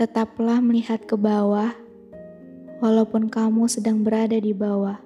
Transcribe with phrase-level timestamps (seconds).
[0.00, 1.76] Tetaplah melihat ke bawah,
[2.80, 4.96] walaupun kamu sedang berada di bawah.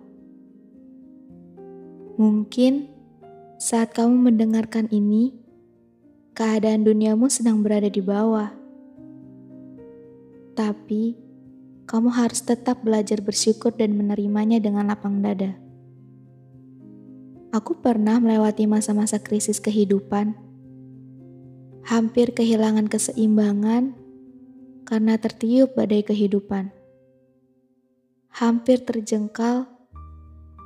[2.14, 2.87] Mungkin
[3.59, 5.35] saat kamu mendengarkan ini,
[6.38, 8.54] keadaan duniamu sedang berada di bawah.
[10.54, 11.19] Tapi,
[11.90, 15.58] kamu harus tetap belajar bersyukur dan menerimanya dengan lapang dada.
[17.51, 20.38] Aku pernah melewati masa-masa krisis kehidupan,
[21.83, 24.03] hampir kehilangan keseimbangan
[24.84, 26.68] karena tertiup badai kehidupan.
[28.36, 29.64] Hampir terjengkal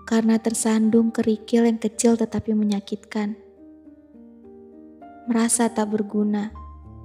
[0.09, 3.38] karena tersandung kerikil yang kecil tetapi menyakitkan.
[5.29, 6.51] Merasa tak berguna,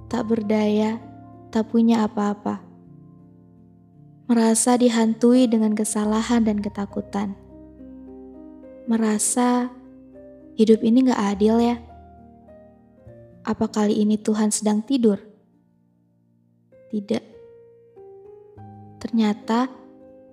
[0.08, 0.96] tak berdaya,
[1.52, 2.64] tak punya apa-apa.
[4.24, 7.36] Merasa dihantui dengan kesalahan dan ketakutan.
[8.88, 9.68] Merasa
[10.56, 11.76] hidup ini gak adil ya.
[13.44, 15.33] Apa kali ini Tuhan sedang tidur?
[16.94, 17.24] Tidak.
[19.02, 19.66] Ternyata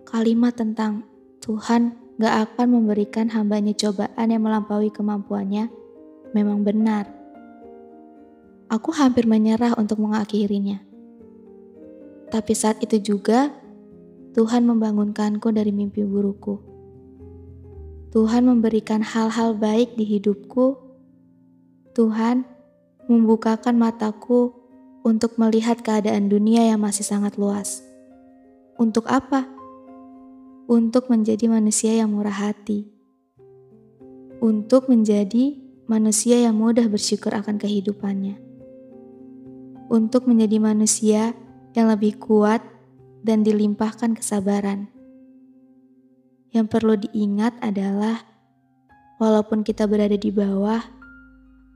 [0.06, 1.10] kalimat tentang
[1.42, 5.74] Tuhan gak akan memberikan hambanya cobaan yang melampaui kemampuannya
[6.38, 7.10] memang benar.
[8.70, 10.86] Aku hampir menyerah untuk mengakhirinya.
[12.30, 13.50] Tapi saat itu juga
[14.38, 16.62] Tuhan membangunkanku dari mimpi burukku.
[18.14, 20.78] Tuhan memberikan hal-hal baik di hidupku.
[21.98, 22.46] Tuhan
[23.10, 24.61] membukakan mataku
[25.02, 27.82] untuk melihat keadaan dunia yang masih sangat luas.
[28.78, 29.50] Untuk apa?
[30.70, 32.90] Untuk menjadi manusia yang murah hati.
[34.42, 35.58] Untuk menjadi
[35.90, 38.38] manusia yang mudah bersyukur akan kehidupannya.
[39.92, 41.36] Untuk menjadi manusia
[41.76, 42.64] yang lebih kuat
[43.22, 44.88] dan dilimpahkan kesabaran.
[46.52, 48.24] Yang perlu diingat adalah,
[49.20, 50.84] walaupun kita berada di bawah,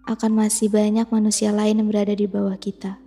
[0.06, 3.05] akan masih banyak manusia lain yang berada di bawah kita.